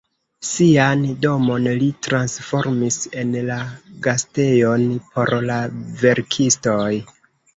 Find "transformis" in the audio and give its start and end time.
2.07-2.97